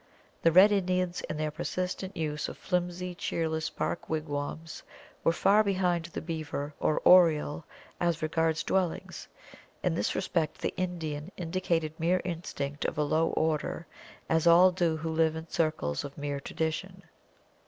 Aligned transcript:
The 0.41 0.51
red 0.51 0.71
Indians 0.71 1.21
in 1.29 1.37
their 1.37 1.51
persistent 1.51 2.17
use 2.17 2.49
of 2.49 2.57
flimsy, 2.57 3.13
cheerless 3.13 3.69
bark 3.69 4.09
wigwams, 4.09 4.81
were 5.23 5.31
far 5.31 5.63
behind 5.63 6.05
the 6.05 6.23
beaver 6.23 6.73
or 6.79 6.99
oriole 7.01 7.65
as 7.99 8.23
regards 8.23 8.63
dwellings; 8.63 9.27
in 9.83 9.93
this 9.93 10.15
respect 10.15 10.57
the 10.57 10.73
Indian 10.75 11.31
indicated 11.37 11.93
mere 11.99 12.19
instinct 12.25 12.83
of 12.83 12.97
a 12.97 13.03
low 13.03 13.27
order, 13.37 13.85
as 14.27 14.47
all 14.47 14.71
do 14.71 14.97
who 14.97 15.11
live 15.11 15.35
in 15.35 15.47
circles 15.49 16.03
of 16.03 16.17
mere 16.17 16.39
tradition. 16.39 17.03